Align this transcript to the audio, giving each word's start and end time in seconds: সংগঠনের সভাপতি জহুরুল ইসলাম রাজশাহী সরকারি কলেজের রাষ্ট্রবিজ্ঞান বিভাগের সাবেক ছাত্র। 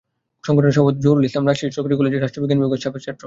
সংগঠনের 0.47 0.75
সভাপতি 0.77 0.99
জহুরুল 1.05 1.27
ইসলাম 1.29 1.45
রাজশাহী 1.45 1.75
সরকারি 1.75 1.95
কলেজের 1.99 2.21
রাষ্ট্রবিজ্ঞান 2.23 2.59
বিভাগের 2.59 2.83
সাবেক 2.83 3.01
ছাত্র। 3.05 3.19